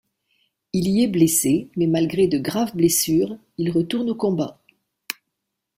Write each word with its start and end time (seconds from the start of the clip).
Il 0.73 0.87
y 0.89 1.03
est 1.03 1.07
blessé, 1.07 1.69
mais 1.75 1.85
malgré 1.85 2.25
de 2.27 2.39
graves 2.39 2.75
blessures, 2.75 3.37
il 3.59 3.69
retourne 3.69 4.09
au 4.09 4.15
combat. 4.15 4.59